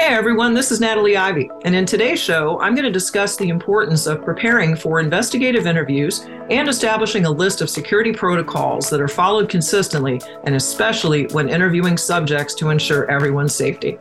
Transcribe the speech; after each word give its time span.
Hey 0.00 0.14
everyone, 0.14 0.54
this 0.54 0.72
is 0.72 0.80
Natalie 0.80 1.18
Ivey, 1.18 1.50
and 1.66 1.76
in 1.76 1.84
today's 1.84 2.18
show, 2.18 2.58
I'm 2.58 2.74
going 2.74 2.86
to 2.86 2.90
discuss 2.90 3.36
the 3.36 3.50
importance 3.50 4.06
of 4.06 4.24
preparing 4.24 4.74
for 4.74 4.98
investigative 4.98 5.66
interviews 5.66 6.20
and 6.48 6.70
establishing 6.70 7.26
a 7.26 7.30
list 7.30 7.60
of 7.60 7.68
security 7.68 8.10
protocols 8.10 8.88
that 8.88 9.02
are 9.02 9.08
followed 9.08 9.50
consistently, 9.50 10.18
and 10.44 10.54
especially 10.54 11.26
when 11.32 11.50
interviewing 11.50 11.98
subjects 11.98 12.54
to 12.54 12.70
ensure 12.70 13.10
everyone's 13.10 13.54
safety. 13.54 13.98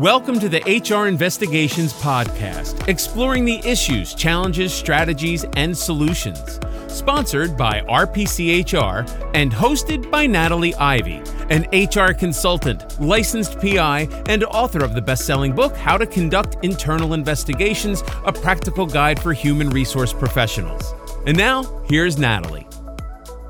Welcome 0.00 0.40
to 0.40 0.48
the 0.48 0.60
HR 0.60 1.06
Investigations 1.06 1.92
Podcast, 1.92 2.88
exploring 2.88 3.44
the 3.44 3.60
issues, 3.64 4.12
challenges, 4.12 4.74
strategies, 4.74 5.44
and 5.54 5.76
solutions. 5.78 6.58
Sponsored 6.88 7.56
by 7.56 7.80
RPCHR 7.82 9.30
and 9.34 9.52
hosted 9.52 10.10
by 10.10 10.26
Natalie 10.26 10.74
Ivey 10.74 11.22
an 11.50 11.68
HR 11.72 12.12
consultant, 12.12 13.00
licensed 13.00 13.60
PI, 13.60 14.08
and 14.28 14.42
author 14.44 14.82
of 14.82 14.94
the 14.94 15.02
best 15.02 15.26
selling 15.26 15.54
book, 15.54 15.76
How 15.76 15.96
to 15.96 16.06
Conduct 16.06 16.56
Internal 16.64 17.14
Investigations 17.14 18.02
A 18.24 18.32
Practical 18.32 18.86
Guide 18.86 19.22
for 19.22 19.32
Human 19.32 19.70
Resource 19.70 20.12
Professionals. 20.12 20.92
And 21.26 21.36
now, 21.36 21.62
here's 21.88 22.18
Natalie. 22.18 22.66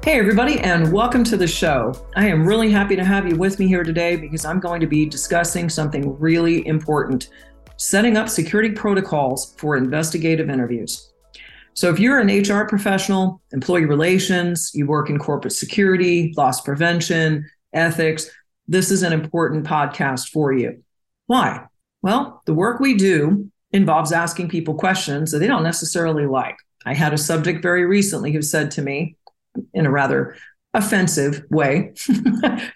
Hey, 0.04 0.18
everybody, 0.18 0.60
and 0.60 0.92
welcome 0.92 1.24
to 1.24 1.36
the 1.38 1.46
show. 1.46 1.94
I 2.14 2.28
am 2.28 2.46
really 2.46 2.70
happy 2.70 2.94
to 2.94 3.02
have 3.02 3.26
you 3.26 3.36
with 3.36 3.58
me 3.58 3.66
here 3.66 3.82
today 3.82 4.16
because 4.16 4.44
I'm 4.44 4.60
going 4.60 4.82
to 4.82 4.86
be 4.86 5.06
discussing 5.06 5.70
something 5.70 6.18
really 6.18 6.66
important 6.66 7.30
setting 7.78 8.18
up 8.18 8.28
security 8.28 8.70
protocols 8.70 9.54
for 9.56 9.78
investigative 9.78 10.50
interviews. 10.50 11.10
So, 11.72 11.88
if 11.88 11.98
you're 11.98 12.20
an 12.20 12.28
HR 12.28 12.66
professional, 12.68 13.40
employee 13.52 13.86
relations, 13.86 14.72
you 14.74 14.86
work 14.86 15.08
in 15.08 15.18
corporate 15.18 15.54
security, 15.54 16.34
loss 16.36 16.60
prevention, 16.60 17.48
ethics, 17.72 18.30
this 18.68 18.90
is 18.90 19.02
an 19.02 19.14
important 19.14 19.66
podcast 19.66 20.28
for 20.28 20.52
you. 20.52 20.82
Why? 21.28 21.64
Well, 22.02 22.42
the 22.44 22.52
work 22.52 22.78
we 22.78 22.94
do 22.94 23.50
involves 23.72 24.12
asking 24.12 24.50
people 24.50 24.74
questions 24.74 25.30
that 25.30 25.38
they 25.38 25.46
don't 25.46 25.62
necessarily 25.62 26.26
like. 26.26 26.58
I 26.84 26.92
had 26.92 27.14
a 27.14 27.18
subject 27.18 27.62
very 27.62 27.86
recently 27.86 28.32
who 28.32 28.42
said 28.42 28.70
to 28.72 28.82
me 28.82 29.16
in 29.72 29.86
a 29.86 29.90
rather 29.90 30.36
offensive 30.72 31.44
way, 31.50 31.92
he 32.06 32.12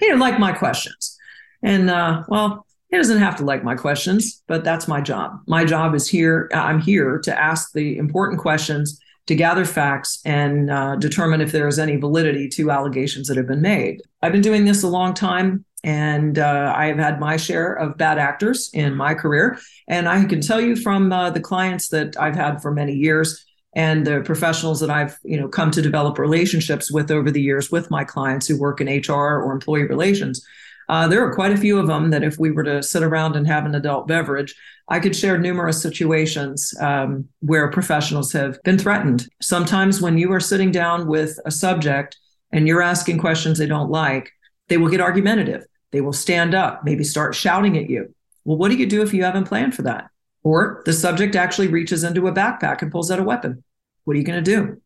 didn't 0.01 0.21
like 0.21 0.39
my 0.39 0.53
questions. 0.53 1.17
And 1.63 1.91
uh, 1.91 2.25
well, 2.29 2.67
he 2.91 2.97
doesn't 2.97 3.19
have 3.19 3.37
to 3.37 3.45
like 3.45 3.65
my 3.65 3.75
questions, 3.75 4.43
but 4.47 4.65
that's 4.65 4.89
my 4.89 5.01
job. 5.01 5.41
My 5.47 5.65
job 5.65 5.95
is 5.95 6.09
here. 6.09 6.49
I'm 6.55 6.81
here 6.81 7.19
to 7.19 7.39
ask 7.39 7.73
the 7.73 7.99
important 7.99 8.41
questions 8.41 8.99
to 9.27 9.35
gather 9.35 9.67
facts 9.67 10.21
and 10.25 10.71
uh, 10.71 10.97
determine 10.97 11.43
if 11.43 11.53
there 11.53 11.69
is 11.69 11.79
any 11.79 11.97
validity 11.97 12.49
to 12.49 12.71
allegations 12.71 13.29
that 13.29 13.37
have 13.37 13.47
been 13.47 13.61
made. 13.61 14.01
I've 14.23 14.33
been 14.33 14.41
doing 14.41 14.65
this 14.65 14.83
a 14.83 14.89
long 14.89 15.15
time. 15.15 15.65
And 15.85 16.41
uh, 16.41 16.73
I 16.75 16.87
have 16.87 16.99
had 16.99 17.21
my 17.21 17.37
share 17.37 17.73
of 17.73 17.97
bad 17.97 18.19
actors 18.19 18.69
in 18.75 18.97
my 18.97 19.15
career. 19.15 19.59
And 19.87 20.09
I 20.09 20.25
can 20.25 20.41
tell 20.41 20.61
you 20.61 20.75
from 20.75 21.13
uh, 21.13 21.31
the 21.31 21.41
clients 21.41 21.89
that 21.91 22.19
I've 22.19 22.35
had 22.35 22.61
for 22.61 22.73
many 22.73 22.95
years 22.95 23.45
and 23.75 24.07
the 24.07 24.21
professionals 24.23 24.81
that 24.81 24.91
I've 24.91 25.19
you 25.25 25.39
know 25.39 25.49
come 25.49 25.71
to 25.73 25.83
develop 25.83 26.19
relationships 26.19 26.91
with 26.91 27.11
over 27.11 27.31
the 27.31 27.43
years 27.43 27.71
with 27.71 27.91
my 27.91 28.05
clients 28.05 28.47
who 28.47 28.59
work 28.59 28.81
in 28.81 28.89
HR 28.89 29.43
or 29.43 29.53
employee 29.53 29.85
relations 29.85 30.45
uh, 30.89 31.07
there 31.07 31.23
are 31.25 31.35
quite 31.35 31.53
a 31.53 31.57
few 31.57 31.79
of 31.79 31.87
them 31.87 32.11
that 32.11 32.23
if 32.23 32.39
we 32.39 32.51
were 32.51 32.63
to 32.63 32.83
sit 32.83 33.03
around 33.03 33.37
and 33.37 33.47
have 33.47 33.67
an 33.67 33.75
adult 33.75 34.09
beverage, 34.09 34.55
I 34.89 35.01
could 35.01 35.15
share 35.15 35.37
numerous 35.37 35.83
situations 35.83 36.75
um, 36.81 37.29
where 37.41 37.71
professionals 37.71 38.33
have 38.33 38.63
been 38.63 38.79
threatened. 38.79 39.29
Sometimes 39.43 40.01
when 40.01 40.17
you 40.17 40.33
are 40.33 40.41
sitting 40.41 40.71
down 40.71 41.07
with 41.07 41.39
a 41.45 41.51
subject 41.51 42.17
and 42.53 42.67
you're 42.67 42.81
asking 42.81 43.19
questions 43.19 43.59
they 43.59 43.67
don't 43.67 43.91
like, 43.91 44.33
they 44.69 44.79
will 44.79 44.89
get 44.89 45.03
argumentative. 45.03 45.65
They 45.93 46.01
will 46.01 46.15
stand 46.15 46.55
up, 46.55 46.85
maybe 46.85 47.05
start 47.05 47.35
shouting 47.35 47.77
at 47.77 47.91
you. 47.91 48.15
Well, 48.45 48.57
what 48.57 48.71
do 48.71 48.77
you 48.77 48.87
do 48.87 49.03
if 49.03 49.13
you 49.13 49.25
haven't 49.25 49.45
planned 49.45 49.75
for 49.75 49.83
that? 49.83 50.09
Or 50.49 50.81
the 50.87 50.95
subject 50.95 51.37
actually 51.37 51.69
reaches 51.69 52.05
into 52.05 52.27
a 52.27 52.33
backpack 52.33 52.81
and 52.81 52.91
pulls 52.91 53.11
out 53.11 53.19
a 53.19 53.23
weapon. 53.23 53.63
What 54.05 54.15
are 54.15 54.19
you 54.19 54.25
going 54.25 54.43
to 54.43 54.51
do? 54.51 54.81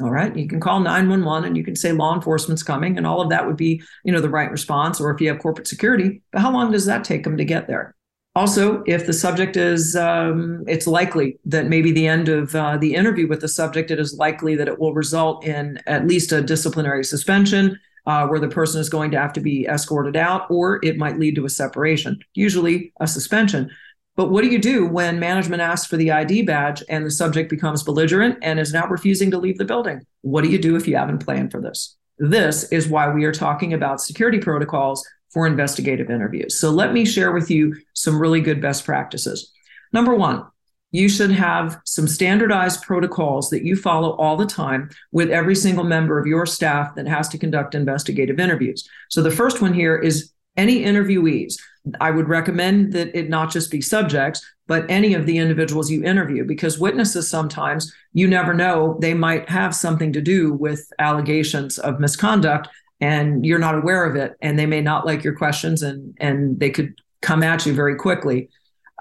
All 0.00 0.12
right. 0.12 0.34
You 0.36 0.46
can 0.46 0.60
call 0.60 0.78
911 0.78 1.44
and 1.44 1.56
you 1.56 1.64
can 1.64 1.74
say 1.74 1.90
law 1.90 2.14
enforcement's 2.14 2.62
coming 2.62 2.96
and 2.96 3.04
all 3.04 3.20
of 3.20 3.28
that 3.30 3.44
would 3.44 3.56
be, 3.56 3.82
you 4.04 4.12
know, 4.12 4.20
the 4.20 4.30
right 4.30 4.48
response. 4.48 5.00
Or 5.00 5.10
if 5.10 5.20
you 5.20 5.28
have 5.28 5.40
corporate 5.40 5.66
security, 5.66 6.22
but 6.30 6.40
how 6.40 6.52
long 6.52 6.70
does 6.70 6.86
that 6.86 7.02
take 7.02 7.24
them 7.24 7.36
to 7.36 7.44
get 7.44 7.66
there? 7.66 7.96
Also, 8.36 8.84
if 8.86 9.04
the 9.04 9.12
subject 9.12 9.56
is, 9.56 9.96
um, 9.96 10.62
it's 10.68 10.86
likely 10.86 11.36
that 11.46 11.66
maybe 11.66 11.90
the 11.90 12.06
end 12.06 12.28
of 12.28 12.54
uh, 12.54 12.76
the 12.76 12.94
interview 12.94 13.26
with 13.26 13.40
the 13.40 13.48
subject, 13.48 13.90
it 13.90 13.98
is 13.98 14.16
likely 14.16 14.54
that 14.54 14.68
it 14.68 14.78
will 14.78 14.94
result 14.94 15.44
in 15.44 15.80
at 15.88 16.06
least 16.06 16.30
a 16.30 16.40
disciplinary 16.40 17.02
suspension 17.02 17.76
uh, 18.06 18.28
where 18.28 18.40
the 18.40 18.48
person 18.48 18.80
is 18.80 18.88
going 18.88 19.10
to 19.10 19.18
have 19.18 19.32
to 19.32 19.40
be 19.40 19.66
escorted 19.66 20.16
out, 20.16 20.48
or 20.48 20.78
it 20.84 20.96
might 20.96 21.18
lead 21.18 21.34
to 21.34 21.44
a 21.44 21.50
separation, 21.50 22.20
usually 22.34 22.92
a 23.00 23.06
suspension. 23.08 23.68
But 24.14 24.30
what 24.30 24.44
do 24.44 24.50
you 24.50 24.58
do 24.58 24.86
when 24.86 25.18
management 25.18 25.62
asks 25.62 25.86
for 25.86 25.96
the 25.96 26.10
ID 26.10 26.42
badge 26.42 26.82
and 26.88 27.06
the 27.06 27.10
subject 27.10 27.48
becomes 27.48 27.82
belligerent 27.82 28.38
and 28.42 28.60
is 28.60 28.72
now 28.72 28.86
refusing 28.86 29.30
to 29.30 29.38
leave 29.38 29.56
the 29.56 29.64
building? 29.64 30.06
What 30.20 30.44
do 30.44 30.50
you 30.50 30.58
do 30.58 30.76
if 30.76 30.86
you 30.86 30.96
haven't 30.96 31.24
planned 31.24 31.50
for 31.50 31.60
this? 31.60 31.96
This 32.18 32.64
is 32.64 32.88
why 32.88 33.10
we 33.10 33.24
are 33.24 33.32
talking 33.32 33.72
about 33.72 34.02
security 34.02 34.38
protocols 34.38 35.06
for 35.30 35.46
investigative 35.46 36.10
interviews. 36.10 36.58
So 36.58 36.70
let 36.70 36.92
me 36.92 37.06
share 37.06 37.32
with 37.32 37.50
you 37.50 37.74
some 37.94 38.20
really 38.20 38.42
good 38.42 38.60
best 38.60 38.84
practices. 38.84 39.50
Number 39.92 40.14
one, 40.14 40.44
you 40.90 41.08
should 41.08 41.30
have 41.30 41.80
some 41.86 42.06
standardized 42.06 42.82
protocols 42.82 43.48
that 43.48 43.64
you 43.64 43.76
follow 43.76 44.14
all 44.16 44.36
the 44.36 44.44
time 44.44 44.90
with 45.10 45.30
every 45.30 45.54
single 45.54 45.84
member 45.84 46.18
of 46.18 46.26
your 46.26 46.44
staff 46.44 46.94
that 46.96 47.08
has 47.08 47.28
to 47.30 47.38
conduct 47.38 47.74
investigative 47.74 48.38
interviews. 48.38 48.86
So 49.08 49.22
the 49.22 49.30
first 49.30 49.62
one 49.62 49.72
here 49.72 49.96
is 49.96 50.32
any 50.56 50.84
interviewees. 50.84 51.54
I 52.00 52.10
would 52.10 52.28
recommend 52.28 52.92
that 52.92 53.16
it 53.16 53.28
not 53.28 53.50
just 53.50 53.70
be 53.70 53.80
subjects, 53.80 54.44
but 54.68 54.86
any 54.88 55.14
of 55.14 55.26
the 55.26 55.38
individuals 55.38 55.90
you 55.90 56.04
interview, 56.04 56.44
because 56.44 56.78
witnesses 56.78 57.28
sometimes 57.28 57.92
you 58.12 58.28
never 58.28 58.54
know 58.54 58.96
they 59.00 59.14
might 59.14 59.48
have 59.48 59.74
something 59.74 60.12
to 60.12 60.20
do 60.20 60.52
with 60.52 60.92
allegations 60.98 61.78
of 61.78 61.98
misconduct 61.98 62.68
and 63.02 63.44
you're 63.44 63.58
not 63.58 63.74
aware 63.74 64.04
of 64.04 64.14
it 64.14 64.36
and 64.40 64.56
they 64.56 64.64
may 64.64 64.80
not 64.80 65.04
like 65.04 65.24
your 65.24 65.34
questions 65.34 65.82
and 65.82 66.16
and 66.18 66.58
they 66.60 66.70
could 66.70 66.94
come 67.20 67.42
at 67.42 67.66
you 67.66 67.74
very 67.74 67.96
quickly 67.96 68.48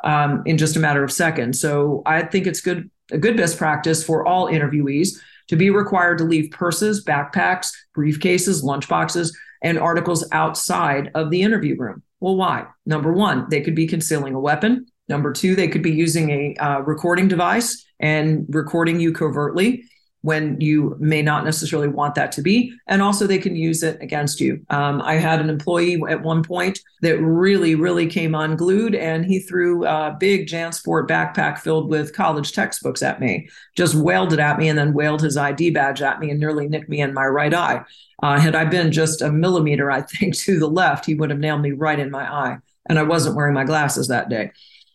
um, 0.03 0.41
in 0.45 0.57
just 0.57 0.75
a 0.75 0.79
matter 0.79 1.03
of 1.03 1.11
seconds 1.11 1.61
so 1.61 2.01
i 2.05 2.21
think 2.21 2.47
it's 2.47 2.59
good 2.59 2.89
a 3.11 3.17
good 3.17 3.37
best 3.37 3.57
practice 3.57 4.03
for 4.03 4.25
all 4.25 4.47
interviewees 4.47 5.19
to 5.47 5.55
be 5.55 5.69
required 5.69 6.17
to 6.17 6.23
leave 6.23 6.51
purses 6.51 7.05
backpacks 7.05 7.69
briefcases 7.95 8.63
lunchboxes 8.63 9.31
and 9.61 9.77
articles 9.77 10.27
outside 10.31 11.11
of 11.15 11.29
the 11.29 11.41
interview 11.41 11.75
room. 11.77 12.03
Well, 12.19 12.35
why? 12.35 12.67
Number 12.85 13.11
one, 13.11 13.47
they 13.49 13.61
could 13.61 13.75
be 13.75 13.87
concealing 13.87 14.33
a 14.33 14.39
weapon. 14.39 14.87
Number 15.07 15.33
two, 15.33 15.55
they 15.55 15.67
could 15.67 15.81
be 15.81 15.91
using 15.91 16.29
a 16.29 16.55
uh, 16.55 16.79
recording 16.79 17.27
device 17.27 17.83
and 17.99 18.45
recording 18.49 18.99
you 18.99 19.11
covertly 19.11 19.83
when 20.21 20.59
you 20.61 20.95
may 20.99 21.21
not 21.21 21.43
necessarily 21.43 21.87
want 21.87 22.15
that 22.15 22.31
to 22.33 22.41
be. 22.41 22.73
And 22.87 23.01
also, 23.01 23.25
they 23.25 23.39
can 23.39 23.55
use 23.55 23.81
it 23.81 24.01
against 24.01 24.39
you. 24.39 24.63
Um, 24.69 25.01
I 25.01 25.15
had 25.15 25.39
an 25.39 25.49
employee 25.49 26.01
at 26.09 26.21
one 26.21 26.43
point 26.43 26.79
that 27.01 27.19
really, 27.19 27.75
really 27.75 28.07
came 28.07 28.35
unglued 28.35 28.93
and 28.93 29.25
he 29.25 29.39
threw 29.39 29.85
a 29.85 30.15
big 30.19 30.47
JanSport 30.47 31.07
backpack 31.07 31.57
filled 31.57 31.89
with 31.89 32.13
college 32.13 32.51
textbooks 32.51 33.01
at 33.01 33.19
me, 33.19 33.49
just 33.75 33.95
wailed 33.95 34.33
it 34.33 34.39
at 34.39 34.59
me, 34.59 34.69
and 34.69 34.77
then 34.77 34.93
wailed 34.93 35.21
his 35.21 35.37
ID 35.37 35.71
badge 35.71 36.01
at 36.01 36.19
me 36.19 36.29
and 36.29 36.39
nearly 36.39 36.67
nicked 36.67 36.89
me 36.89 37.01
in 37.01 37.13
my 37.13 37.25
right 37.25 37.53
eye. 37.53 37.83
Uh, 38.21 38.39
had 38.39 38.55
I 38.55 38.65
been 38.65 38.91
just 38.91 39.23
a 39.23 39.31
millimeter, 39.31 39.89
I 39.89 40.01
think, 40.01 40.35
to 40.37 40.59
the 40.59 40.69
left, 40.69 41.05
he 41.05 41.15
would 41.15 41.31
have 41.31 41.39
nailed 41.39 41.61
me 41.61 41.71
right 41.71 41.99
in 41.99 42.11
my 42.11 42.31
eye. 42.31 42.57
And 42.87 42.99
I 42.99 43.03
wasn't 43.03 43.35
wearing 43.35 43.53
my 43.53 43.63
glasses 43.63 44.07
that 44.07 44.29
day 44.29 44.51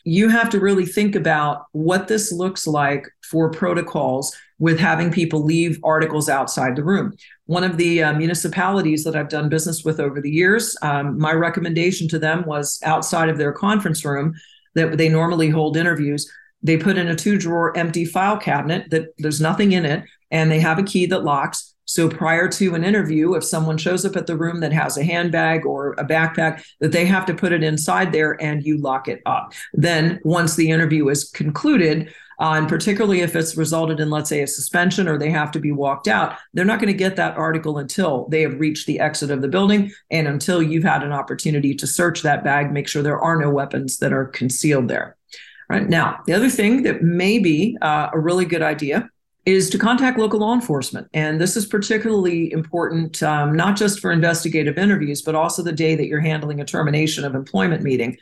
you 0.06 0.28
have 0.28 0.49
to 0.49 0.61
really 0.61 0.87
think 0.87 1.17
about 1.17 1.67
what 1.72 2.06
this 2.06 2.31
looks 2.31 2.65
like 2.65 3.09
for 3.28 3.50
protocols 3.50 4.33
with 4.61 4.78
having 4.78 5.11
people 5.11 5.43
leave 5.43 5.81
articles 5.83 6.28
outside 6.28 6.77
the 6.77 6.84
room. 6.84 7.12
One 7.47 7.65
of 7.65 7.77
the 7.77 8.05
uh, 8.05 8.12
municipalities 8.12 9.03
that 9.03 9.17
I've 9.17 9.28
done 9.28 9.49
business 9.49 9.84
with 9.84 9.99
over 9.99 10.21
the 10.21 10.31
years, 10.31 10.77
um, 10.81 11.19
my 11.19 11.33
recommendation 11.33 12.06
to 12.09 12.21
them 12.21 12.44
was 12.47 12.81
outside 12.84 13.28
of 13.28 13.37
their 13.37 13.53
conference 13.53 14.05
room 14.05 14.33
that 14.77 14.97
they 14.97 15.08
normally 15.08 15.50
hold 15.50 15.76
interviews. 15.76 16.31
They 16.62 16.76
put 16.76 16.99
in 16.99 17.08
a 17.08 17.17
two 17.17 17.37
drawer 17.37 17.76
empty 17.76 18.05
file 18.05 18.38
cabinet 18.38 18.88
that 18.91 19.08
there's 19.19 19.41
nothing 19.41 19.73
in 19.73 19.85
it, 19.85 20.05
and 20.31 20.53
they 20.53 20.61
have 20.61 20.79
a 20.79 20.85
key 20.85 21.06
that 21.06 21.25
locks. 21.25 21.75
So 21.87 22.09
prior 22.09 22.49
to 22.49 22.75
an 22.75 22.85
interview, 22.85 23.35
if 23.35 23.44
someone 23.44 23.79
shows 23.79 24.05
up 24.05 24.17
at 24.17 24.27
the 24.27 24.37
room 24.37 24.61
that 24.61 24.73
has 24.73 24.97
a 24.97 25.05
handbag 25.05 25.65
or 25.65 25.93
a 25.94 26.05
backpack, 26.05 26.65
that 26.81 26.93
they 26.93 27.06
have 27.06 27.27
to 27.27 27.35
put 27.35 27.53
it 27.53 27.62
inside 27.62 28.12
there 28.12 28.41
and 28.43 28.62
you 28.62 28.77
lock 28.79 29.09
it 29.09 29.23
up. 29.25 29.55
Then 29.73 30.21
once 30.25 30.56
the 30.56 30.71
interview 30.71 31.09
is 31.09 31.31
concluded, 31.31 32.12
uh, 32.38 32.55
and 32.56 32.69
particularly 32.69 33.21
if 33.21 33.35
it's 33.35 33.56
resulted 33.56 34.00
in, 34.00 34.11
let's 34.11 34.29
say, 34.29 34.43
a 34.43 34.47
suspension 34.47 35.09
or 35.09 35.17
they 35.17 35.31
have 35.31 35.50
to 35.53 35.61
be 35.61 35.73
walked 35.73 36.06
out, 36.06 36.37
they're 36.53 36.65
not 36.65 36.81
going 36.81 36.93
to 36.93 36.99
get 36.99 37.17
that 37.17 37.37
article 37.37 37.79
until 37.79 38.29
they 38.29 38.43
have 38.43 38.61
reached 38.61 38.87
the 38.87 39.00
exit 39.00 39.31
of 39.31 39.41
the 39.41 39.49
building 39.49 39.91
and 40.11 40.29
until 40.29 40.62
you've 40.62 40.85
had 40.85 41.03
an 41.03 41.12
opportunity 41.12 41.75
to 41.75 41.87
search 41.87 42.23
that 42.23 42.44
bag, 42.44 42.73
make 42.73 42.89
sure 42.89 43.03
there 43.03 43.21
are 43.21 43.39
no 43.39 43.49
weapons 43.49 43.99
that 43.99 44.12
are 44.12 44.27
concealed 44.27 44.89
there. 44.89 45.17
Right 45.69 45.89
now, 45.89 46.21
the 46.27 46.32
other 46.32 46.50
thing 46.50 46.82
that 46.82 47.03
may 47.03 47.39
be 47.39 47.77
uh, 47.81 48.11
a 48.12 48.19
really 48.19 48.44
good 48.44 48.62
idea 48.62 49.09
is 49.46 49.70
to 49.70 49.78
contact 49.78 50.19
local 50.19 50.40
law 50.40 50.52
enforcement. 50.52 51.08
And 51.14 51.40
this 51.40 51.56
is 51.56 51.66
particularly 51.66 52.52
important, 52.52 53.22
um, 53.22 53.56
not 53.56 53.76
just 53.76 54.00
for 54.00 54.10
investigative 54.10 54.76
interviews, 54.76 55.22
but 55.22 55.37
also 55.37 55.62
the 55.62 55.72
day 55.72 55.94
that 55.94 56.08
you're 56.08 56.20
handling 56.20 56.60
a 56.60 56.64
termination 56.64 57.25
of 57.25 57.34
employment 57.34 57.82
meeting. 57.82 58.19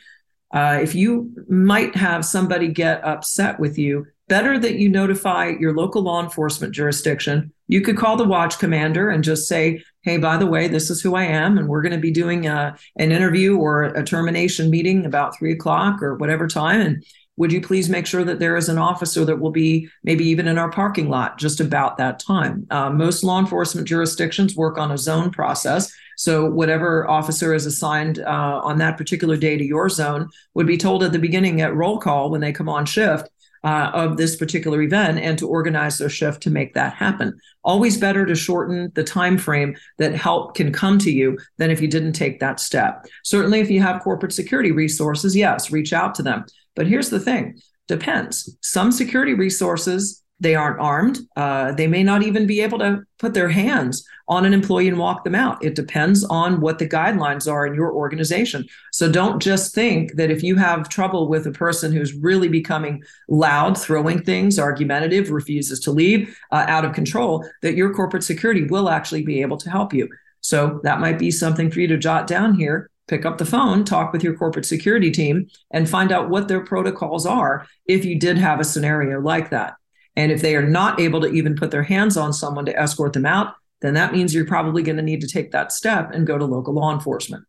Uh, 0.53 0.79
if 0.81 0.93
you 0.93 1.33
might 1.49 1.95
have 1.95 2.23
somebody 2.23 2.67
get 2.67 3.03
upset 3.03 3.59
with 3.59 3.77
you, 3.77 4.05
better 4.27 4.57
that 4.57 4.75
you 4.75 4.87
notify 4.87 5.53
your 5.59 5.75
local 5.75 6.03
law 6.03 6.23
enforcement 6.23 6.73
jurisdiction. 6.73 7.51
You 7.67 7.81
could 7.81 7.97
call 7.97 8.17
the 8.17 8.23
watch 8.23 8.57
commander 8.59 9.09
and 9.09 9.23
just 9.23 9.47
say, 9.47 9.83
hey, 10.01 10.17
by 10.17 10.37
the 10.37 10.45
way, 10.45 10.67
this 10.67 10.89
is 10.89 11.01
who 11.01 11.15
I 11.15 11.23
am, 11.23 11.57
and 11.57 11.67
we're 11.67 11.81
going 11.81 11.91
to 11.91 11.99
be 11.99 12.11
doing 12.11 12.47
a, 12.47 12.53
uh, 12.53 12.77
an 12.97 13.11
interview 13.11 13.57
or 13.57 13.83
a 13.83 14.03
termination 14.03 14.69
meeting 14.69 15.05
about 15.05 15.37
three 15.37 15.51
o'clock 15.51 16.01
or 16.01 16.15
whatever 16.15 16.47
time. 16.47 16.81
And 16.81 17.05
would 17.37 17.51
you 17.51 17.61
please 17.61 17.89
make 17.89 18.05
sure 18.05 18.23
that 18.23 18.39
there 18.39 18.55
is 18.55 18.69
an 18.69 18.77
officer 18.77 19.25
that 19.25 19.39
will 19.39 19.51
be 19.51 19.89
maybe 20.03 20.25
even 20.25 20.47
in 20.47 20.57
our 20.57 20.71
parking 20.71 21.09
lot 21.09 21.37
just 21.37 21.59
about 21.59 21.97
that 21.97 22.19
time? 22.19 22.65
Uh, 22.69 22.89
most 22.89 23.23
law 23.23 23.39
enforcement 23.39 23.87
jurisdictions 23.87 24.55
work 24.55 24.77
on 24.77 24.91
a 24.91 24.97
zone 24.97 25.31
process. 25.31 25.91
So, 26.17 26.49
whatever 26.49 27.09
officer 27.09 27.53
is 27.53 27.65
assigned 27.65 28.19
uh, 28.19 28.61
on 28.63 28.77
that 28.77 28.97
particular 28.97 29.35
day 29.35 29.57
to 29.57 29.65
your 29.65 29.89
zone 29.89 30.29
would 30.53 30.67
be 30.67 30.77
told 30.77 31.03
at 31.03 31.11
the 31.11 31.19
beginning 31.19 31.59
at 31.59 31.75
roll 31.75 31.99
call 31.99 32.29
when 32.29 32.39
they 32.39 32.53
come 32.53 32.69
on 32.69 32.85
shift 32.85 33.29
uh, 33.65 33.89
of 33.93 34.15
this 34.15 34.35
particular 34.35 34.81
event 34.81 35.19
and 35.19 35.37
to 35.39 35.47
organize 35.47 35.97
their 35.97 36.07
shift 36.07 36.41
to 36.43 36.51
make 36.51 36.75
that 36.75 36.93
happen. 36.93 37.37
Always 37.63 37.97
better 37.97 38.25
to 38.25 38.35
shorten 38.35 38.91
the 38.93 39.03
time 39.03 39.37
frame 39.37 39.75
that 39.97 40.15
help 40.15 40.55
can 40.55 40.71
come 40.71 40.99
to 40.99 41.11
you 41.11 41.37
than 41.57 41.71
if 41.71 41.81
you 41.81 41.87
didn't 41.87 42.13
take 42.13 42.39
that 42.39 42.59
step. 42.59 43.05
Certainly, 43.23 43.59
if 43.59 43.69
you 43.69 43.81
have 43.81 44.03
corporate 44.03 44.33
security 44.33 44.71
resources, 44.71 45.35
yes, 45.35 45.71
reach 45.71 45.91
out 45.91 46.15
to 46.15 46.23
them. 46.23 46.45
But 46.75 46.87
here's 46.87 47.09
the 47.09 47.19
thing: 47.19 47.59
depends. 47.87 48.57
Some 48.61 48.91
security 48.91 49.33
resources 49.33 50.23
they 50.39 50.55
aren't 50.55 50.79
armed. 50.79 51.19
Uh, 51.35 51.71
they 51.71 51.87
may 51.87 52.03
not 52.03 52.21
even 52.21 52.45
be 52.45 52.61
able 52.61 52.79
to 52.79 53.03
put 53.19 53.33
their 53.33 53.47
hands 53.47 54.05
on 54.27 54.43
an 54.43 54.53
employee 54.53 54.87
and 54.87 54.99
walk 54.99 55.23
them 55.23 55.35
out. 55.35 55.63
It 55.63 55.75
depends 55.75 56.23
on 56.25 56.59
what 56.59 56.77
the 56.77 56.89
guidelines 56.89 57.49
are 57.49 57.65
in 57.65 57.73
your 57.73 57.93
organization. 57.93 58.65
So 58.91 59.09
don't 59.09 59.41
just 59.41 59.73
think 59.73 60.15
that 60.15 60.31
if 60.31 60.43
you 60.43 60.57
have 60.57 60.89
trouble 60.89 61.29
with 61.29 61.47
a 61.47 61.51
person 61.51 61.93
who's 61.93 62.13
really 62.13 62.49
becoming 62.49 63.03
loud, 63.29 63.77
throwing 63.77 64.23
things, 64.23 64.59
argumentative, 64.59 65.31
refuses 65.31 65.79
to 65.81 65.91
leave, 65.91 66.37
uh, 66.51 66.65
out 66.67 66.85
of 66.85 66.93
control, 66.93 67.47
that 67.61 67.75
your 67.75 67.93
corporate 67.93 68.23
security 68.23 68.63
will 68.63 68.89
actually 68.89 69.23
be 69.23 69.41
able 69.41 69.57
to 69.57 69.69
help 69.69 69.93
you. 69.93 70.09
So 70.41 70.79
that 70.83 70.99
might 70.99 71.17
be 71.17 71.31
something 71.31 71.71
for 71.71 71.79
you 71.79 71.87
to 71.87 71.97
jot 71.97 72.27
down 72.27 72.55
here 72.55 72.89
pick 73.07 73.25
up 73.25 73.37
the 73.37 73.45
phone, 73.45 73.83
talk 73.83 74.11
with 74.11 74.23
your 74.23 74.35
corporate 74.35 74.65
security 74.65 75.11
team, 75.11 75.47
and 75.71 75.89
find 75.89 76.11
out 76.11 76.29
what 76.29 76.47
their 76.47 76.63
protocols 76.63 77.25
are 77.25 77.67
if 77.85 78.05
you 78.05 78.19
did 78.19 78.37
have 78.37 78.59
a 78.59 78.63
scenario 78.63 79.19
like 79.19 79.49
that. 79.51 79.75
And 80.15 80.31
if 80.31 80.41
they 80.41 80.55
are 80.55 80.67
not 80.67 80.99
able 80.99 81.21
to 81.21 81.27
even 81.27 81.55
put 81.55 81.71
their 81.71 81.83
hands 81.83 82.17
on 82.17 82.33
someone 82.33 82.65
to 82.65 82.79
escort 82.79 83.13
them 83.13 83.25
out, 83.25 83.55
then 83.81 83.93
that 83.95 84.13
means 84.13 84.33
you're 84.33 84.45
probably 84.45 84.81
going 84.81 84.97
to 84.97 85.03
need 85.03 85.21
to 85.21 85.27
take 85.27 85.51
that 85.51 85.71
step 85.71 86.11
and 86.11 86.25
go 86.25 86.37
to 86.37 86.45
local 86.45 86.73
law 86.73 86.93
enforcement. 86.93 87.45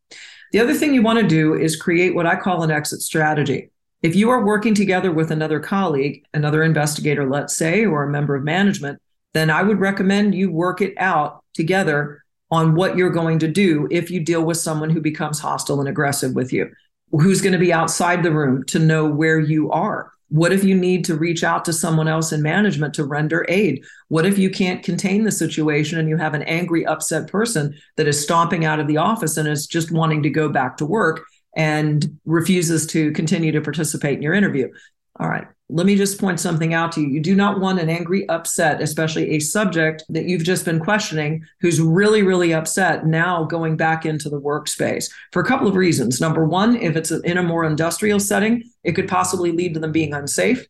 The 0.53 0.61
other 0.61 0.75
thing 0.75 0.93
you 0.93 1.03
want 1.03 1.19
to 1.20 1.26
do 1.26 1.55
is 1.55 1.81
create 1.81 2.14
what 2.14 2.26
I 2.26 2.37
call 2.37 2.62
an 2.62 2.70
exit 2.70 3.00
strategy. 3.00 3.70
If 4.02 4.14
you 4.14 4.31
are 4.31 4.44
working 4.44 4.75
together 4.75 5.11
with 5.11 5.31
another 5.31 5.61
colleague, 5.61 6.25
another 6.35 6.62
investigator, 6.62 7.29
let's 7.29 7.56
say, 7.56 7.87
or 7.87 8.02
a 8.05 8.11
member 8.11 8.35
of 8.35 8.44
management, 8.44 9.00
then 9.35 9.50
I 9.50 9.62
would 9.62 9.81
recommend 9.81 10.35
you 10.35 10.50
work 10.50 10.81
it 10.81 10.94
out 10.99 11.44
together 11.55 12.23
on 12.51 12.75
what 12.75 12.97
you're 12.97 13.11
going 13.11 13.39
to 13.41 13.49
do 13.49 13.89
if 13.91 14.11
you 14.11 14.21
deal 14.21 14.45
with 14.45 14.57
someone 14.57 14.91
who 14.91 15.01
becomes 15.01 15.39
hostile 15.39 15.81
and 15.81 15.89
aggressive 15.89 16.35
with 16.35 16.53
you, 16.53 16.71
who's 17.11 17.41
going 17.41 17.53
to 17.53 17.59
be 17.59 17.73
outside 17.73 18.23
the 18.23 18.31
room 18.31 18.65
to 18.67 18.79
know 18.79 19.07
where 19.07 19.39
you 19.41 19.71
are 19.71 20.11
what 20.29 20.53
if 20.53 20.65
you 20.65 20.75
need 20.75 21.05
to 21.05 21.15
reach 21.15 21.45
out 21.45 21.65
to 21.65 21.73
someone 21.73 22.09
else 22.09 22.33
in 22.33 22.43
management 22.43 22.95
to 22.95 23.05
render 23.05 23.47
aid? 23.49 23.85
What 24.09 24.27
if 24.27 24.39
you 24.39 24.51
can't 24.51 24.83
contain 24.83 25.23
the 25.23 25.31
situation 25.31 25.99
and 25.99 26.09
you 26.09 26.17
have 26.17 26.35
an 26.35 26.43
angry, 26.43 26.85
upset 26.85 27.29
person 27.29 27.77
that 27.97 28.09
is 28.09 28.21
stomping 28.21 28.65
out 28.65 28.81
of 28.81 28.89
the 28.89 28.97
office 28.97 29.37
and 29.37 29.47
is 29.47 29.67
just 29.67 29.93
wanting 29.93 30.23
to 30.25 30.31
go 30.31 30.49
back 30.49 30.79
to 30.79 30.87
work 30.87 31.25
and 31.57 32.19
refuses 32.25 32.87
to 32.89 33.13
continue 33.13 33.53
to 33.53 33.61
participate 33.61 34.17
in 34.17 34.23
your 34.23 34.35
interview? 34.35 34.69
All 35.19 35.29
right 35.29 35.47
let 35.69 35.87
me 35.87 35.97
just 35.97 36.21
point 36.21 36.39
something 36.39 36.75
out 36.75 36.93
to 36.93 37.01
you. 37.01 37.09
You 37.09 37.21
do 37.21 37.35
not 37.35 37.61
want 37.61 37.81
an 37.81 37.89
angry, 37.89 38.29
upset, 38.29 38.81
especially 38.81 39.31
a 39.31 39.41
subject 39.41 40.05
that 40.09 40.27
you've 40.27 40.45
just 40.45 40.65
been 40.65 40.79
questioning 40.79 41.45
who's 41.61 41.81
really, 41.81 42.23
really 42.23 42.55
upset 42.55 43.07
now 43.07 43.45
going 43.45 43.77
back 43.77 44.07
into 44.07 44.29
the 44.29 44.41
workspace 44.41 45.11
for 45.33 45.43
a 45.43 45.47
couple 45.47 45.67
of 45.67 45.75
reasons. 45.75 46.21
Number 46.21 46.45
one, 46.45 46.77
if 46.77 46.95
it's 46.95 47.11
in 47.11 47.37
a 47.37 47.43
more 47.43 47.65
industrial 47.65 48.21
setting, 48.21 48.63
it 48.85 48.93
could 48.93 49.09
possibly 49.09 49.51
lead 49.51 49.75
to 49.75 49.81
them 49.81 49.93
being 49.93 50.15
unsafe. 50.15 50.65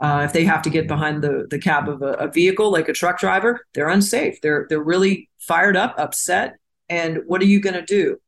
Uh, 0.00 0.22
if 0.24 0.32
they 0.32 0.44
have 0.44 0.62
to 0.62 0.70
get 0.70 0.86
behind 0.86 1.22
the, 1.22 1.46
the 1.50 1.58
cab 1.58 1.88
of 1.88 2.00
a, 2.00 2.12
a 2.14 2.30
vehicle 2.30 2.70
like 2.70 2.88
a 2.88 2.92
truck 2.92 3.18
driver, 3.18 3.66
they're 3.74 3.88
unsafe. 3.88 4.40
They're 4.40 4.64
they're 4.68 4.82
really 4.82 5.28
fired 5.40 5.76
up, 5.76 5.96
upset. 5.98 6.56
And 6.88 7.22
what 7.26 7.42
are 7.42 7.46
you 7.46 7.60
going 7.60 7.74
to 7.74 7.82
do? 7.82 8.18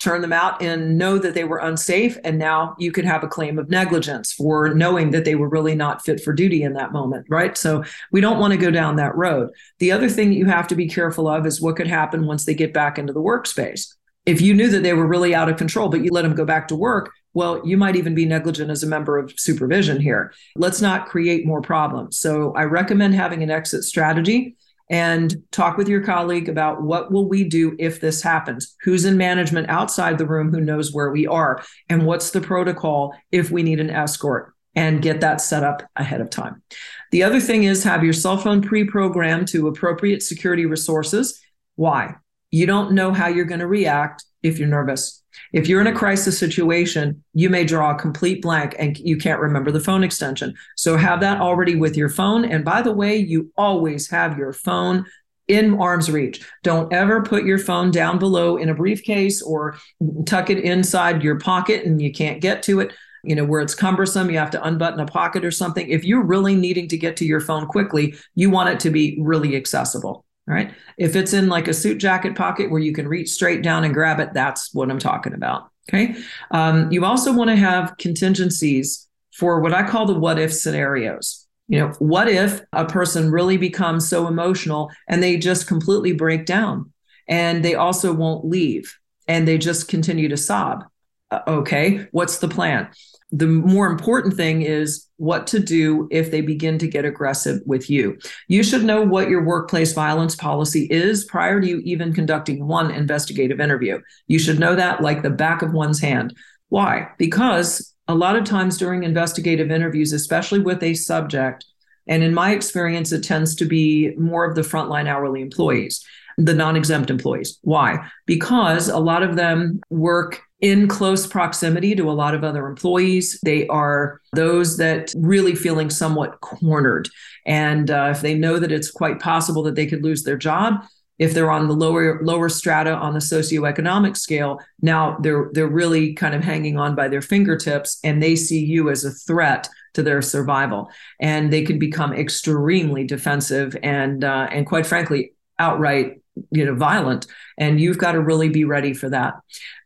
Turn 0.00 0.22
them 0.22 0.32
out 0.32 0.60
and 0.62 0.96
know 0.96 1.18
that 1.18 1.34
they 1.34 1.44
were 1.44 1.58
unsafe. 1.58 2.18
And 2.24 2.38
now 2.38 2.74
you 2.78 2.90
could 2.90 3.04
have 3.04 3.22
a 3.22 3.28
claim 3.28 3.58
of 3.58 3.68
negligence 3.68 4.32
for 4.32 4.74
knowing 4.74 5.10
that 5.10 5.24
they 5.24 5.34
were 5.34 5.48
really 5.48 5.74
not 5.74 6.02
fit 6.02 6.20
for 6.20 6.32
duty 6.32 6.62
in 6.62 6.72
that 6.72 6.92
moment, 6.92 7.26
right? 7.28 7.56
So 7.56 7.84
we 8.10 8.20
don't 8.20 8.38
want 8.38 8.52
to 8.52 8.58
go 8.58 8.70
down 8.70 8.96
that 8.96 9.14
road. 9.14 9.50
The 9.78 9.92
other 9.92 10.08
thing 10.08 10.30
that 10.30 10.36
you 10.36 10.46
have 10.46 10.66
to 10.68 10.74
be 10.74 10.88
careful 10.88 11.28
of 11.28 11.46
is 11.46 11.60
what 11.60 11.76
could 11.76 11.86
happen 11.86 12.26
once 12.26 12.46
they 12.46 12.54
get 12.54 12.72
back 12.72 12.98
into 12.98 13.12
the 13.12 13.20
workspace. 13.20 13.94
If 14.26 14.40
you 14.40 14.54
knew 14.54 14.70
that 14.70 14.82
they 14.82 14.94
were 14.94 15.06
really 15.06 15.34
out 15.34 15.48
of 15.48 15.56
control, 15.56 15.88
but 15.88 16.02
you 16.04 16.10
let 16.12 16.22
them 16.22 16.34
go 16.34 16.44
back 16.44 16.68
to 16.68 16.76
work, 16.76 17.12
well, 17.32 17.66
you 17.66 17.76
might 17.76 17.96
even 17.96 18.14
be 18.14 18.26
negligent 18.26 18.70
as 18.70 18.82
a 18.82 18.86
member 18.86 19.18
of 19.18 19.32
supervision 19.36 20.00
here. 20.00 20.32
Let's 20.56 20.80
not 20.80 21.08
create 21.08 21.46
more 21.46 21.62
problems. 21.62 22.18
So 22.18 22.52
I 22.54 22.64
recommend 22.64 23.14
having 23.14 23.42
an 23.42 23.50
exit 23.50 23.84
strategy 23.84 24.56
and 24.90 25.42
talk 25.52 25.78
with 25.78 25.88
your 25.88 26.02
colleague 26.02 26.48
about 26.48 26.82
what 26.82 27.12
will 27.12 27.28
we 27.28 27.44
do 27.44 27.76
if 27.78 28.00
this 28.00 28.20
happens? 28.20 28.76
Who's 28.82 29.04
in 29.04 29.16
management 29.16 29.70
outside 29.70 30.18
the 30.18 30.26
room 30.26 30.50
who 30.52 30.60
knows 30.60 30.92
where 30.92 31.10
we 31.10 31.28
are? 31.28 31.62
And 31.88 32.04
what's 32.04 32.32
the 32.32 32.40
protocol 32.40 33.14
if 33.30 33.50
we 33.50 33.62
need 33.62 33.80
an 33.80 33.88
escort? 33.88 34.52
And 34.74 35.02
get 35.02 35.20
that 35.20 35.40
set 35.40 35.64
up 35.64 35.82
ahead 35.96 36.20
of 36.20 36.30
time. 36.30 36.62
The 37.10 37.22
other 37.24 37.40
thing 37.40 37.64
is 37.64 37.82
have 37.82 38.04
your 38.04 38.12
cell 38.12 38.36
phone 38.36 38.62
pre-programmed 38.62 39.48
to 39.48 39.66
appropriate 39.66 40.22
security 40.22 40.66
resources. 40.66 41.40
Why? 41.74 42.14
You 42.52 42.66
don't 42.66 42.92
know 42.92 43.12
how 43.12 43.26
you're 43.28 43.46
going 43.46 43.60
to 43.60 43.66
react 43.66 44.24
if 44.42 44.58
you're 44.58 44.68
nervous 44.68 45.20
if 45.52 45.68
you're 45.68 45.80
in 45.80 45.86
a 45.86 45.94
crisis 45.94 46.38
situation, 46.38 47.22
you 47.34 47.50
may 47.50 47.64
draw 47.64 47.94
a 47.94 47.98
complete 47.98 48.42
blank 48.42 48.74
and 48.78 48.98
you 48.98 49.16
can't 49.16 49.40
remember 49.40 49.70
the 49.70 49.80
phone 49.80 50.04
extension. 50.04 50.54
So 50.76 50.96
have 50.96 51.20
that 51.20 51.40
already 51.40 51.76
with 51.76 51.96
your 51.96 52.08
phone. 52.08 52.44
And 52.44 52.64
by 52.64 52.82
the 52.82 52.92
way, 52.92 53.16
you 53.16 53.52
always 53.56 54.08
have 54.10 54.38
your 54.38 54.52
phone 54.52 55.06
in 55.48 55.80
arm's 55.80 56.10
reach. 56.10 56.46
Don't 56.62 56.92
ever 56.92 57.22
put 57.22 57.44
your 57.44 57.58
phone 57.58 57.90
down 57.90 58.18
below 58.18 58.56
in 58.56 58.68
a 58.68 58.74
briefcase 58.74 59.42
or 59.42 59.76
tuck 60.24 60.50
it 60.50 60.58
inside 60.58 61.24
your 61.24 61.38
pocket 61.38 61.84
and 61.84 62.00
you 62.00 62.12
can't 62.12 62.40
get 62.40 62.62
to 62.64 62.80
it. 62.80 62.92
You 63.22 63.34
know, 63.34 63.44
where 63.44 63.60
it's 63.60 63.74
cumbersome, 63.74 64.30
you 64.30 64.38
have 64.38 64.52
to 64.52 64.66
unbutton 64.66 65.00
a 65.00 65.06
pocket 65.06 65.44
or 65.44 65.50
something. 65.50 65.86
If 65.88 66.04
you're 66.04 66.24
really 66.24 66.54
needing 66.54 66.88
to 66.88 66.96
get 66.96 67.18
to 67.18 67.26
your 67.26 67.40
phone 67.40 67.66
quickly, 67.66 68.14
you 68.34 68.48
want 68.48 68.70
it 68.70 68.80
to 68.80 68.90
be 68.90 69.18
really 69.20 69.56
accessible. 69.56 70.24
Right. 70.50 70.74
If 70.96 71.16
it's 71.16 71.32
in 71.32 71.48
like 71.48 71.68
a 71.68 71.74
suit 71.74 71.98
jacket 71.98 72.34
pocket 72.34 72.70
where 72.70 72.80
you 72.80 72.92
can 72.92 73.06
reach 73.06 73.30
straight 73.30 73.62
down 73.62 73.84
and 73.84 73.94
grab 73.94 74.20
it, 74.20 74.32
that's 74.34 74.74
what 74.74 74.90
I'm 74.90 74.98
talking 74.98 75.32
about. 75.32 75.70
Okay. 75.88 76.16
Um, 76.50 76.90
you 76.90 77.04
also 77.04 77.32
want 77.32 77.50
to 77.50 77.56
have 77.56 77.96
contingencies 77.98 79.08
for 79.32 79.60
what 79.60 79.72
I 79.72 79.86
call 79.86 80.06
the 80.06 80.14
what 80.14 80.38
if 80.38 80.52
scenarios. 80.52 81.46
You 81.68 81.78
know, 81.78 81.88
what 82.00 82.28
if 82.28 82.62
a 82.72 82.84
person 82.84 83.30
really 83.30 83.56
becomes 83.56 84.08
so 84.08 84.26
emotional 84.26 84.90
and 85.08 85.22
they 85.22 85.36
just 85.36 85.68
completely 85.68 86.12
break 86.12 86.44
down 86.44 86.92
and 87.28 87.64
they 87.64 87.76
also 87.76 88.12
won't 88.12 88.44
leave 88.44 88.92
and 89.28 89.46
they 89.46 89.56
just 89.56 89.86
continue 89.86 90.28
to 90.28 90.36
sob? 90.36 90.84
Uh, 91.30 91.40
okay, 91.46 92.08
what's 92.12 92.38
the 92.38 92.48
plan? 92.48 92.88
the 93.32 93.46
more 93.46 93.86
important 93.86 94.34
thing 94.34 94.62
is 94.62 95.06
what 95.16 95.46
to 95.46 95.60
do 95.60 96.08
if 96.10 96.30
they 96.30 96.40
begin 96.40 96.78
to 96.78 96.88
get 96.88 97.04
aggressive 97.04 97.60
with 97.64 97.88
you. 97.88 98.18
You 98.48 98.62
should 98.62 98.84
know 98.84 99.02
what 99.02 99.28
your 99.28 99.44
workplace 99.44 99.92
violence 99.92 100.34
policy 100.34 100.88
is 100.90 101.24
prior 101.24 101.60
to 101.60 101.66
you 101.66 101.78
even 101.84 102.12
conducting 102.12 102.66
one 102.66 102.90
investigative 102.90 103.60
interview. 103.60 104.00
You 104.26 104.38
should 104.38 104.58
know 104.58 104.74
that 104.74 105.00
like 105.00 105.22
the 105.22 105.30
back 105.30 105.62
of 105.62 105.72
one's 105.72 106.00
hand. 106.00 106.34
Why? 106.70 107.08
Because 107.18 107.94
a 108.08 108.14
lot 108.14 108.36
of 108.36 108.44
times 108.44 108.78
during 108.78 109.04
investigative 109.04 109.70
interviews, 109.70 110.12
especially 110.12 110.60
with 110.60 110.82
a 110.82 110.94
subject, 110.94 111.64
and 112.08 112.24
in 112.24 112.34
my 112.34 112.52
experience, 112.52 113.12
it 113.12 113.22
tends 113.22 113.54
to 113.56 113.64
be 113.64 114.12
more 114.16 114.44
of 114.44 114.56
the 114.56 114.62
frontline 114.62 115.06
hourly 115.06 115.42
employees, 115.42 116.04
the 116.36 116.54
non 116.54 116.74
exempt 116.74 117.10
employees. 117.10 117.58
Why? 117.62 118.08
Because 118.26 118.88
a 118.88 118.98
lot 118.98 119.22
of 119.22 119.36
them 119.36 119.80
work 119.90 120.42
in 120.60 120.88
close 120.88 121.26
proximity 121.26 121.94
to 121.94 122.10
a 122.10 122.12
lot 122.12 122.34
of 122.34 122.44
other 122.44 122.66
employees. 122.66 123.38
They 123.44 123.66
are 123.68 124.20
those 124.32 124.76
that 124.76 125.12
really 125.16 125.54
feeling 125.54 125.90
somewhat 125.90 126.40
cornered. 126.40 127.08
And 127.46 127.90
uh, 127.90 128.08
if 128.14 128.20
they 128.20 128.34
know 128.34 128.58
that 128.58 128.72
it's 128.72 128.90
quite 128.90 129.20
possible 129.20 129.62
that 129.64 129.74
they 129.74 129.86
could 129.86 130.04
lose 130.04 130.22
their 130.22 130.36
job, 130.36 130.84
if 131.18 131.34
they're 131.34 131.50
on 131.50 131.68
the 131.68 131.74
lower 131.74 132.18
lower 132.22 132.48
strata 132.48 132.94
on 132.94 133.12
the 133.12 133.20
socioeconomic 133.20 134.16
scale, 134.16 134.58
now 134.80 135.18
they're 135.18 135.50
they're 135.52 135.68
really 135.68 136.14
kind 136.14 136.34
of 136.34 136.42
hanging 136.42 136.78
on 136.78 136.94
by 136.94 137.08
their 137.08 137.20
fingertips, 137.20 137.98
and 138.02 138.22
they 138.22 138.34
see 138.34 138.64
you 138.64 138.88
as 138.88 139.04
a 139.04 139.10
threat 139.10 139.68
to 139.92 140.02
their 140.02 140.22
survival, 140.22 140.90
and 141.20 141.52
they 141.52 141.62
can 141.62 141.78
become 141.78 142.14
extremely 142.14 143.04
defensive 143.04 143.76
and 143.82 144.24
uh, 144.24 144.48
and 144.50 144.66
quite 144.66 144.86
frankly 144.86 145.32
outright 145.60 146.20
you 146.50 146.64
know 146.64 146.74
violent 146.74 147.26
and 147.58 147.80
you've 147.80 147.98
got 147.98 148.12
to 148.12 148.20
really 148.20 148.48
be 148.48 148.64
ready 148.64 148.94
for 148.94 149.08
that. 149.10 149.34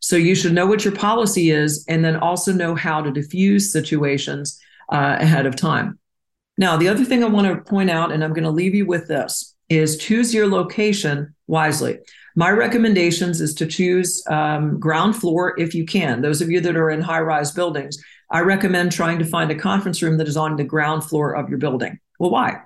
So 0.00 0.16
you 0.16 0.34
should 0.34 0.52
know 0.52 0.66
what 0.66 0.84
your 0.84 0.94
policy 0.94 1.50
is 1.50 1.84
and 1.88 2.04
then 2.04 2.16
also 2.16 2.52
know 2.52 2.74
how 2.74 3.02
to 3.02 3.10
diffuse 3.10 3.72
situations 3.72 4.60
uh, 4.92 5.16
ahead 5.20 5.46
of 5.46 5.56
time. 5.56 5.98
Now 6.56 6.76
the 6.76 6.88
other 6.88 7.04
thing 7.04 7.24
i 7.24 7.28
want 7.28 7.46
to 7.48 7.70
point 7.70 7.90
out 7.90 8.12
and 8.12 8.22
i'm 8.22 8.32
going 8.32 8.44
to 8.44 8.50
leave 8.50 8.74
you 8.74 8.86
with 8.86 9.08
this 9.08 9.54
is 9.68 9.96
choose 9.96 10.32
your 10.32 10.46
location 10.46 11.34
wisely. 11.46 11.98
My 12.36 12.50
recommendations 12.50 13.40
is 13.40 13.54
to 13.54 13.66
choose 13.66 14.22
um, 14.28 14.78
ground 14.80 15.16
floor 15.16 15.58
if 15.58 15.74
you 15.74 15.86
can. 15.86 16.20
Those 16.20 16.42
of 16.42 16.50
you 16.50 16.60
that 16.60 16.76
are 16.76 16.90
in 16.90 17.00
high 17.00 17.20
rise 17.20 17.52
buildings 17.52 17.98
i 18.30 18.40
recommend 18.40 18.92
trying 18.92 19.18
to 19.18 19.24
find 19.24 19.50
a 19.50 19.54
conference 19.54 20.02
room 20.02 20.18
that 20.18 20.28
is 20.28 20.36
on 20.36 20.56
the 20.56 20.64
ground 20.64 21.04
floor 21.04 21.34
of 21.34 21.48
your 21.48 21.58
building. 21.58 21.98
Well 22.20 22.30
why 22.30 22.60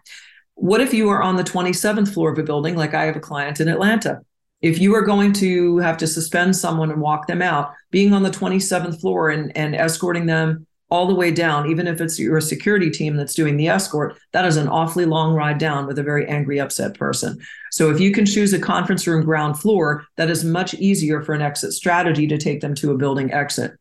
what 0.58 0.80
if 0.80 0.92
you 0.92 1.08
are 1.08 1.22
on 1.22 1.36
the 1.36 1.44
27th 1.44 2.12
floor 2.12 2.32
of 2.32 2.38
a 2.38 2.42
building, 2.42 2.74
like 2.74 2.92
I 2.92 3.04
have 3.04 3.14
a 3.14 3.20
client 3.20 3.60
in 3.60 3.68
Atlanta? 3.68 4.20
If 4.60 4.80
you 4.80 4.92
are 4.96 5.02
going 5.02 5.32
to 5.34 5.78
have 5.78 5.96
to 5.98 6.06
suspend 6.08 6.56
someone 6.56 6.90
and 6.90 7.00
walk 7.00 7.28
them 7.28 7.40
out, 7.40 7.72
being 7.92 8.12
on 8.12 8.24
the 8.24 8.30
27th 8.30 9.00
floor 9.00 9.30
and, 9.30 9.56
and 9.56 9.76
escorting 9.76 10.26
them 10.26 10.66
all 10.90 11.06
the 11.06 11.14
way 11.14 11.30
down, 11.30 11.70
even 11.70 11.86
if 11.86 12.00
it's 12.00 12.18
your 12.18 12.40
security 12.40 12.90
team 12.90 13.14
that's 13.14 13.34
doing 13.34 13.56
the 13.56 13.68
escort, 13.68 14.18
that 14.32 14.44
is 14.44 14.56
an 14.56 14.66
awfully 14.66 15.04
long 15.04 15.32
ride 15.32 15.58
down 15.58 15.86
with 15.86 15.96
a 16.00 16.02
very 16.02 16.26
angry, 16.26 16.58
upset 16.58 16.94
person. 16.94 17.38
So 17.70 17.90
if 17.90 18.00
you 18.00 18.10
can 18.10 18.26
choose 18.26 18.52
a 18.52 18.58
conference 18.58 19.06
room 19.06 19.24
ground 19.24 19.60
floor, 19.60 20.06
that 20.16 20.28
is 20.28 20.44
much 20.44 20.74
easier 20.74 21.22
for 21.22 21.34
an 21.34 21.42
exit 21.42 21.72
strategy 21.72 22.26
to 22.26 22.36
take 22.36 22.60
them 22.60 22.74
to 22.76 22.90
a 22.90 22.98
building 22.98 23.32
exit. 23.32 23.77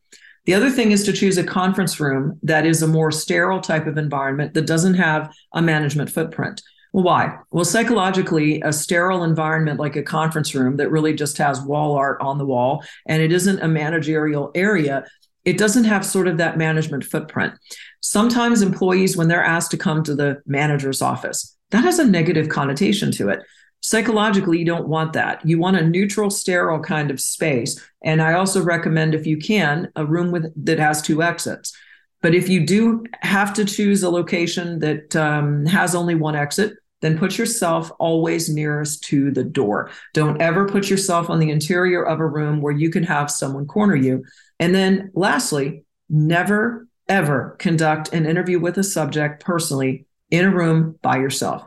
The 0.47 0.53
other 0.53 0.71
thing 0.71 0.93
is 0.93 1.03
to 1.03 1.11
choose 1.11 1.37
a 1.37 1.43
conference 1.43 1.99
room 1.99 2.39
that 2.41 2.65
is 2.65 2.81
a 2.81 2.87
more 2.87 3.11
sterile 3.11 3.59
type 3.59 3.85
of 3.85 3.97
environment 3.97 4.53
that 4.53 4.65
doesn't 4.65 4.93
have 4.93 5.29
a 5.53 5.61
management 5.61 6.09
footprint. 6.09 6.61
Why? 6.93 7.37
Well, 7.51 7.65
psychologically, 7.65 8.61
a 8.61 8.71
sterile 8.71 9.25
environment 9.25 9.77
like 9.77 9.97
a 9.97 10.03
conference 10.03 10.55
room 10.55 10.77
that 10.77 10.89
really 10.89 11.13
just 11.13 11.37
has 11.37 11.59
wall 11.59 11.97
art 11.97 12.21
on 12.21 12.37
the 12.37 12.45
wall 12.45 12.81
and 13.05 13.21
it 13.21 13.33
isn't 13.33 13.59
a 13.59 13.67
managerial 13.67 14.51
area, 14.55 15.05
it 15.43 15.57
doesn't 15.57 15.83
have 15.83 16.05
sort 16.05 16.29
of 16.29 16.37
that 16.37 16.57
management 16.57 17.03
footprint. 17.03 17.53
Sometimes 17.99 18.61
employees, 18.61 19.17
when 19.17 19.27
they're 19.27 19.43
asked 19.43 19.71
to 19.71 19.77
come 19.77 20.01
to 20.03 20.15
the 20.15 20.41
manager's 20.45 21.01
office, 21.01 21.57
that 21.71 21.83
has 21.83 21.99
a 21.99 22.07
negative 22.07 22.47
connotation 22.47 23.11
to 23.11 23.27
it 23.27 23.41
psychologically 23.81 24.59
you 24.59 24.65
don't 24.65 24.87
want 24.87 25.13
that. 25.13 25.45
You 25.45 25.59
want 25.59 25.77
a 25.77 25.87
neutral 25.87 26.29
sterile 26.29 26.79
kind 26.79 27.11
of 27.11 27.19
space. 27.19 27.79
And 28.03 28.21
i 28.21 28.33
also 28.33 28.61
recommend 28.61 29.15
if 29.15 29.25
you 29.25 29.37
can 29.37 29.91
a 29.95 30.05
room 30.05 30.31
with 30.31 30.51
that 30.65 30.79
has 30.79 31.01
two 31.01 31.21
exits. 31.23 31.75
But 32.21 32.33
if 32.33 32.49
you 32.49 32.65
do 32.65 33.05
have 33.21 33.53
to 33.53 33.65
choose 33.65 34.03
a 34.03 34.09
location 34.09 34.79
that 34.79 35.15
um, 35.15 35.65
has 35.65 35.95
only 35.95 36.15
one 36.15 36.35
exit 36.35 36.73
then 37.01 37.17
put 37.17 37.37
yourself 37.37 37.91
always 37.99 38.49
nearest 38.49 39.03
to 39.03 39.31
the 39.31 39.43
door. 39.43 39.91
Don't 40.13 40.41
ever 40.41 40.67
put 40.67 40.89
yourself 40.89 41.29
on 41.29 41.39
the 41.39 41.51
interior 41.51 42.03
of 42.03 42.19
a 42.19 42.25
room 42.25 42.61
where 42.61 42.73
you 42.73 42.89
can 42.89 43.03
have 43.03 43.29
someone 43.29 43.67
corner 43.67 43.95
you. 43.95 44.25
And 44.59 44.73
then 44.73 45.11
lastly 45.13 45.83
never 46.09 46.87
ever 47.07 47.55
conduct 47.59 48.13
an 48.13 48.25
interview 48.25 48.59
with 48.59 48.77
a 48.77 48.83
subject 48.83 49.43
personally 49.43 50.05
in 50.29 50.45
a 50.45 50.51
room 50.51 50.97
by 51.01 51.17
yourself 51.17 51.63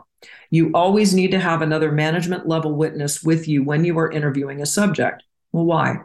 you 0.49 0.71
always 0.73 1.13
need 1.13 1.31
to 1.31 1.39
have 1.39 1.61
another 1.61 1.91
management 1.91 2.47
level 2.47 2.73
witness 2.73 3.23
with 3.23 3.47
you 3.47 3.63
when 3.63 3.85
you 3.85 3.97
are 3.99 4.11
interviewing 4.11 4.61
a 4.61 4.65
subject. 4.65 5.23
Well, 5.51 5.65
why? 5.65 5.97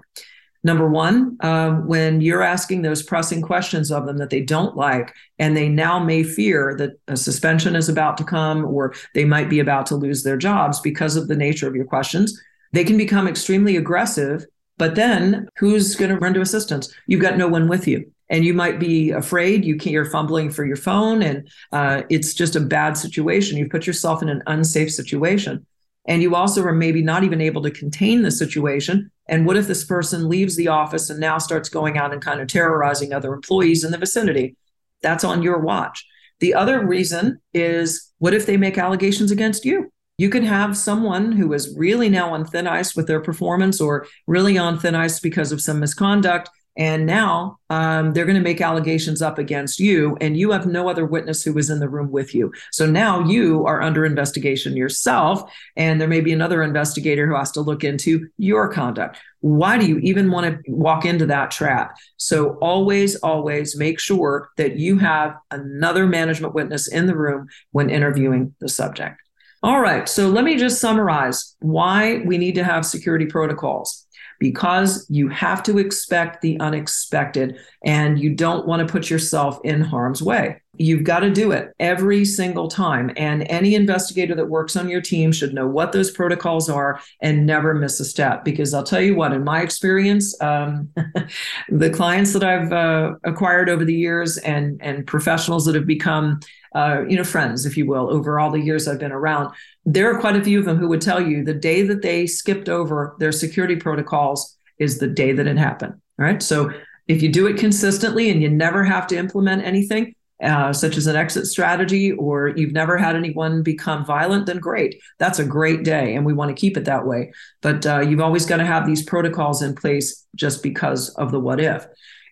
Number 0.65 0.89
one, 0.89 1.37
um, 1.43 1.87
when 1.87 2.21
you're 2.21 2.43
asking 2.43 2.83
those 2.83 3.03
pressing 3.03 3.41
questions 3.41 3.93
of 3.93 4.05
them 4.05 4.19
that 4.19 4.31
they 4.31 4.41
don't 4.41 4.77
like, 4.77 5.15
and 5.39 5.57
they 5.57 5.69
now 5.69 6.01
may 6.03 6.25
fear 6.25 6.75
that 6.79 6.99
a 7.07 7.17
suspension 7.17 7.77
is 7.77 7.89
about 7.89 8.17
to 8.17 8.25
come 8.25 8.65
or 8.65 8.93
they 9.15 9.25
might 9.25 9.49
be 9.49 9.61
about 9.61 9.87
to 9.87 9.95
lose 9.95 10.25
their 10.25 10.37
jobs 10.37 10.81
because 10.81 11.15
of 11.15 11.29
the 11.29 11.37
nature 11.37 11.69
of 11.69 11.77
your 11.77 11.85
questions, 11.85 12.41
they 12.73 12.83
can 12.83 12.97
become 12.97 13.29
extremely 13.29 13.77
aggressive. 13.77 14.45
But 14.77 14.97
then 14.97 15.49
who's 15.59 15.95
going 15.95 16.11
to 16.11 16.19
run 16.19 16.35
to 16.35 16.41
assistance? 16.41 16.93
You've 17.07 17.23
got 17.23 17.39
no 17.39 17.47
one 17.47 17.69
with 17.69 17.87
you 17.87 18.11
and 18.29 18.45
you 18.45 18.55
might 18.55 18.81
be 18.81 19.11
afraid 19.11 19.65
you 19.65 19.77
can't, 19.77 19.93
you're 19.93 20.05
fumbling 20.05 20.51
for 20.51 20.65
your 20.65 20.77
phone 20.77 21.23
and 21.23 21.49
uh, 21.73 22.03
it's 22.11 22.35
just 22.35 22.57
a 22.57 22.61
bad 22.61 22.97
situation. 22.97 23.57
You 23.57 23.69
put 23.69 23.87
yourself 23.87 24.23
in 24.23 24.29
an 24.29 24.43
unsafe 24.47 24.93
situation. 24.93 25.67
And 26.09 26.23
you 26.23 26.37
also 26.37 26.63
are 26.63 26.73
maybe 26.73 27.03
not 27.03 27.25
even 27.25 27.41
able 27.41 27.63
to 27.63 27.71
contain 27.71 28.23
the 28.23 28.31
situation. 28.31 29.11
And 29.29 29.45
what 29.45 29.57
if 29.57 29.67
this 29.67 29.85
person 29.85 30.29
leaves 30.29 30.55
the 30.55 30.69
office 30.69 31.11
and 31.11 31.19
now 31.19 31.39
starts 31.39 31.69
going 31.69 31.99
out 31.99 32.13
and 32.13 32.23
kind 32.23 32.41
of 32.41 32.47
terrorizing 32.47 33.13
other 33.13 33.35
employees 33.35 33.83
in 33.83 33.91
the 33.91 33.99
vicinity? 33.99 34.57
That's 35.03 35.25
on 35.25 35.43
your 35.43 35.59
watch. 35.59 36.07
The 36.39 36.55
other 36.55 36.87
reason 36.87 37.41
is 37.53 38.13
what 38.19 38.35
if 38.35 38.47
they 38.47 38.57
make 38.57 38.79
allegations 38.79 39.31
against 39.31 39.65
you? 39.65 39.93
You 40.19 40.31
can 40.31 40.45
have 40.45 40.77
someone 40.77 41.33
who 41.33 41.53
is 41.53 41.75
really 41.77 42.09
now 42.09 42.33
on 42.33 42.45
thin 42.47 42.67
ice 42.67 42.95
with 42.95 43.07
their 43.07 43.21
performance 43.21 43.81
or 43.81 44.07
really 44.27 44.57
on 44.57 44.79
thin 44.79 44.95
ice 44.95 45.21
because 45.21 45.53
of 45.53 45.61
some 45.61 45.81
misconduct 45.81 46.49
and 46.77 47.07
now 47.07 47.59
um, 47.71 48.13
they're 48.13 48.27
going 48.27 48.37
to 48.37 48.43
make 48.43 48.61
allegations 48.61 49.23
up 49.23 49.39
against 49.39 49.81
you, 49.81 50.17
and 50.21 50.37
you 50.37 50.51
have 50.53 50.67
no 50.67 50.89
other 50.89 51.07
witness 51.07 51.43
who 51.43 51.53
was 51.53 51.71
in 51.71 51.81
the 51.81 51.89
room 51.89 52.11
with 52.11 52.35
you. 52.35 52.53
So 52.73 52.87
now 52.87 53.25
you 53.25 53.65
are 53.67 53.83
under 53.83 54.05
investigation 54.05 54.77
yourself, 54.77 55.51
and 55.77 56.01
there 56.01 56.09
may 56.09 56.21
be 56.21 56.33
another 56.33 56.63
investigator 56.63 57.27
who 57.27 57.35
has 57.35 57.51
to 57.53 57.61
look 57.61 57.85
into 57.85 58.29
your 58.39 58.71
conduct. 58.71 59.19
Why 59.41 59.79
do 59.79 59.87
you 59.87 59.99
even 59.99 60.31
want 60.31 60.47
to 60.47 60.71
walk 60.71 61.05
into 61.05 61.27
that 61.27 61.51
trap? 61.51 61.97
So 62.17 62.55
always, 62.61 63.17
always 63.17 63.77
make 63.77 63.99
sure 64.01 64.51
that 64.57 64.77
you 64.77 64.99
have 64.99 65.37
another 65.51 66.07
management 66.07 66.55
witness 66.55 66.89
in 66.89 67.07
the 67.07 67.17
room 67.17 67.49
when 67.73 67.91
interviewing 67.91 68.55
the 68.61 68.69
subject. 68.69 69.21
All 69.63 69.81
right, 69.81 70.09
so 70.09 70.29
let 70.29 70.45
me 70.45 70.57
just 70.57 70.81
summarize 70.81 71.57
why 71.61 72.23
we 72.25 72.39
need 72.39 72.55
to 72.57 72.65
have 72.65 72.85
security 72.87 73.27
protocols 73.27 74.06
because 74.39 75.07
you 75.09 75.29
have 75.29 75.63
to 75.65 75.79
expect 75.79 76.41
the 76.43 76.59
unexpected 76.61 77.59
and 77.85 78.19
you 78.19 78.35
don't 78.35 78.67
want 78.67 78.87
to 78.87 78.91
put 78.91 79.11
yourself 79.11 79.59
in 79.65 79.81
harm's 79.81 80.23
way. 80.23 80.61
You've 80.79 81.05
got 81.05 81.21
to 81.21 81.31
do 81.31 81.53
it 81.53 81.73
every 81.81 82.25
single 82.25 82.69
time. 82.69 83.11
And 83.17 83.47
any 83.49 83.75
investigator 83.75 84.35
that 84.35 84.51
works 84.51 84.77
on 84.77 84.89
your 84.89 85.01
team 85.01 85.33
should 85.33 85.55
know 85.55 85.67
what 85.67 85.93
those 85.93 86.11
protocols 86.11 86.69
are 86.69 87.01
and 87.23 87.47
never 87.47 87.75
miss 87.75 87.99
a 87.99 88.05
step. 88.05 88.45
Because 88.45 88.75
I'll 88.75 88.83
tell 88.83 89.01
you 89.01 89.15
what, 89.15 89.33
in 89.33 89.43
my 89.43 89.63
experience, 89.63 90.39
um, 90.43 90.91
the 91.71 91.91
clients 91.91 92.35
that 92.35 92.45
I've 92.45 92.73
uh, 92.73 93.15
acquired 93.25 93.71
over 93.71 93.85
the 93.85 93.95
years 93.95 94.37
and, 94.39 94.81
and 94.83 95.07
professionals 95.07 95.65
that 95.65 95.75
have 95.75 95.87
become 95.87 96.41
uh, 96.75 97.05
you 97.09 97.17
know, 97.17 97.25
friends, 97.25 97.65
if 97.65 97.77
you 97.79 97.87
will, 97.87 98.13
over 98.13 98.39
all 98.39 98.51
the 98.51 98.61
years 98.61 98.87
I've 98.87 98.99
been 98.99 99.11
around. 99.11 99.55
There 99.87 100.13
are 100.13 100.21
quite 100.21 100.37
a 100.37 100.45
few 100.45 100.59
of 100.59 100.65
them 100.65 100.77
who 100.77 100.89
would 100.89 101.01
tell 101.01 101.21
you 101.21 101.45
the 101.45 101.55
day 101.55 101.83
that 101.83 102.03
they 102.03 102.27
skipped 102.27 102.69
over 102.69 103.17
their 103.19 103.33
security 103.33 103.77
protocols 103.77 104.57
is 104.79 104.99
the 104.99 105.07
day 105.07 105.33
that 105.33 105.47
it 105.47 105.57
happened. 105.57 105.95
All 106.19 106.27
right. 106.27 106.43
So 106.43 106.73
if 107.09 107.23
you 107.23 107.31
do 107.31 107.47
it 107.47 107.57
consistently 107.57 108.31
and 108.31 108.43
you 108.43 108.51
never 108.51 108.85
have 108.85 109.07
to 109.07 109.17
implement 109.17 109.65
anything, 109.65 110.15
uh, 110.43 110.73
such 110.73 110.97
as 110.97 111.07
an 111.07 111.17
exit 111.17 111.47
strategy, 111.47 112.13
or 112.13 112.49
you've 112.49 112.73
never 112.73 112.99
had 112.99 113.17
anyone 113.17 113.63
become 113.63 114.05
violent, 114.05 114.47
then 114.47 114.59
great. 114.59 115.01
That's 115.19 115.39
a 115.39 115.45
great 115.45 115.83
day, 115.83 116.15
and 116.15 116.27
we 116.27 116.35
want 116.35 116.51
to 116.55 116.61
keep 116.61 116.77
it 116.77 116.85
that 116.85 117.07
way. 117.07 117.33
But 117.63 117.87
uh, 117.87 118.01
you've 118.01 118.21
always 118.21 118.45
got 118.45 118.59
to 118.59 118.67
have 118.67 118.87
these 118.87 119.03
protocols 119.03 119.63
in 119.63 119.75
place 119.75 120.27
just 120.35 120.63
because 120.63 121.09
of 121.15 121.31
the 121.31 121.41
what 121.41 121.61
if. 121.61 121.87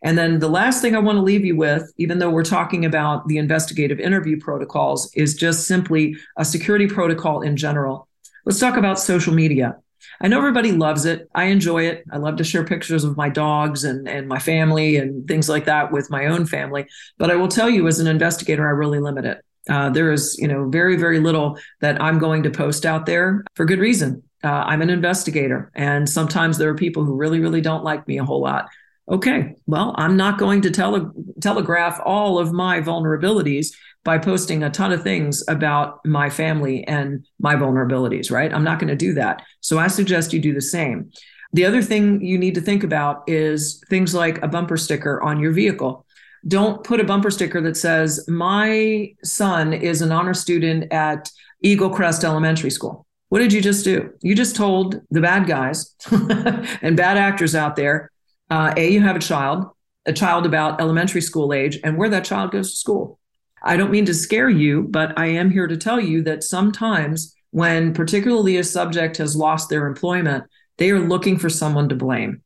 And 0.04 0.18
then 0.18 0.38
the 0.38 0.48
last 0.48 0.82
thing 0.82 0.94
I 0.94 0.98
want 0.98 1.16
to 1.16 1.22
leave 1.22 1.46
you 1.46 1.56
with, 1.56 1.90
even 1.96 2.18
though 2.18 2.28
we're 2.28 2.44
talking 2.44 2.84
about 2.84 3.26
the 3.26 3.38
investigative 3.38 3.98
interview 3.98 4.38
protocols, 4.38 5.10
is 5.14 5.34
just 5.34 5.66
simply 5.66 6.16
a 6.36 6.44
security 6.44 6.86
protocol 6.86 7.40
in 7.40 7.56
general. 7.56 8.06
Let's 8.44 8.60
talk 8.60 8.76
about 8.76 9.00
social 9.00 9.32
media. 9.32 9.78
I 10.20 10.28
know 10.28 10.36
everybody 10.36 10.72
loves 10.72 11.06
it. 11.06 11.28
I 11.34 11.44
enjoy 11.44 11.86
it. 11.86 12.04
I 12.12 12.18
love 12.18 12.36
to 12.36 12.44
share 12.44 12.64
pictures 12.64 13.02
of 13.02 13.16
my 13.16 13.30
dogs 13.30 13.82
and, 13.82 14.06
and 14.06 14.28
my 14.28 14.38
family 14.38 14.96
and 14.96 15.26
things 15.26 15.48
like 15.48 15.64
that 15.64 15.90
with 15.90 16.10
my 16.10 16.26
own 16.26 16.44
family. 16.44 16.86
But 17.16 17.30
I 17.30 17.36
will 17.36 17.48
tell 17.48 17.70
you, 17.70 17.88
as 17.88 17.98
an 17.98 18.06
investigator, 18.06 18.68
I 18.68 18.72
really 18.72 19.00
limit 19.00 19.24
it. 19.24 19.42
Uh, 19.70 19.88
there 19.88 20.12
is, 20.12 20.36
you 20.38 20.46
know, 20.46 20.68
very, 20.68 20.96
very 20.96 21.18
little 21.18 21.58
that 21.80 22.00
I'm 22.02 22.18
going 22.18 22.42
to 22.42 22.50
post 22.50 22.84
out 22.84 23.06
there 23.06 23.42
for 23.54 23.64
good 23.64 23.78
reason. 23.78 24.22
Uh, 24.44 24.48
I'm 24.48 24.82
an 24.82 24.90
investigator, 24.90 25.72
and 25.74 26.06
sometimes 26.06 26.58
there 26.58 26.68
are 26.68 26.74
people 26.74 27.02
who 27.02 27.16
really, 27.16 27.40
really 27.40 27.62
don't 27.62 27.82
like 27.82 28.06
me 28.06 28.18
a 28.18 28.24
whole 28.26 28.42
lot 28.42 28.68
okay, 29.08 29.54
well, 29.66 29.94
I'm 29.98 30.16
not 30.16 30.38
going 30.38 30.62
to 30.62 30.70
tele- 30.70 31.12
telegraph 31.40 32.00
all 32.04 32.38
of 32.38 32.52
my 32.52 32.80
vulnerabilities 32.80 33.74
by 34.02 34.18
posting 34.18 34.62
a 34.62 34.70
ton 34.70 34.92
of 34.92 35.02
things 35.02 35.42
about 35.48 36.04
my 36.04 36.28
family 36.28 36.84
and 36.84 37.26
my 37.40 37.54
vulnerabilities, 37.54 38.30
right? 38.30 38.52
I'm 38.52 38.64
not 38.64 38.78
going 38.78 38.88
to 38.88 38.96
do 38.96 39.14
that. 39.14 39.42
So 39.60 39.78
I 39.78 39.88
suggest 39.88 40.32
you 40.32 40.40
do 40.40 40.52
the 40.52 40.60
same. 40.60 41.10
The 41.52 41.64
other 41.64 41.82
thing 41.82 42.20
you 42.20 42.36
need 42.36 42.54
to 42.56 42.60
think 42.60 42.82
about 42.82 43.22
is 43.26 43.82
things 43.88 44.14
like 44.14 44.42
a 44.42 44.48
bumper 44.48 44.76
sticker 44.76 45.22
on 45.22 45.40
your 45.40 45.52
vehicle. 45.52 46.04
Don't 46.46 46.84
put 46.84 47.00
a 47.00 47.04
bumper 47.04 47.30
sticker 47.30 47.60
that 47.62 47.76
says, 47.76 48.26
My 48.28 49.14
son 49.22 49.72
is 49.72 50.02
an 50.02 50.12
honor 50.12 50.34
student 50.34 50.92
at 50.92 51.30
Eagle 51.62 51.90
Crest 51.90 52.24
Elementary 52.24 52.70
School. 52.70 53.06
What 53.30 53.38
did 53.38 53.52
you 53.52 53.62
just 53.62 53.84
do? 53.84 54.12
You 54.20 54.34
just 54.34 54.54
told 54.54 55.00
the 55.10 55.20
bad 55.20 55.46
guys 55.46 55.94
and 56.10 56.96
bad 56.96 57.16
actors 57.16 57.54
out 57.54 57.76
there 57.76 58.10
uh, 58.50 58.74
a, 58.76 58.90
you 58.90 59.00
have 59.00 59.16
a 59.16 59.20
child, 59.20 59.66
a 60.06 60.12
child 60.12 60.46
about 60.46 60.80
elementary 60.80 61.20
school 61.20 61.52
age, 61.52 61.78
and 61.82 61.96
where 61.96 62.08
that 62.10 62.24
child 62.24 62.52
goes 62.52 62.70
to 62.70 62.76
school. 62.76 63.18
I 63.62 63.76
don't 63.76 63.90
mean 63.90 64.04
to 64.06 64.14
scare 64.14 64.50
you, 64.50 64.82
but 64.82 65.18
I 65.18 65.26
am 65.26 65.50
here 65.50 65.66
to 65.66 65.76
tell 65.76 65.98
you 65.98 66.22
that 66.24 66.44
sometimes 66.44 67.34
when 67.50 67.94
particularly 67.94 68.56
a 68.56 68.64
subject 68.64 69.16
has 69.16 69.36
lost 69.36 69.70
their 69.70 69.86
employment, 69.86 70.44
they 70.76 70.90
are 70.90 71.00
looking 71.00 71.38
for 71.38 71.48
someone 71.48 71.88
to 71.88 71.94
blame. 71.94 72.42